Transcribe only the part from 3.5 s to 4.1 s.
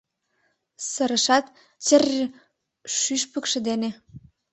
дене.